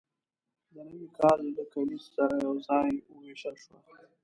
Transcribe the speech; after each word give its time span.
د 0.73 0.75
نوي 0.89 1.07
کال 1.17 1.39
له 1.55 1.63
کلیز 1.73 2.03
سره 2.15 2.35
یوځای 2.45 2.91
وویشل 3.13 3.55
شوه. 3.63 3.77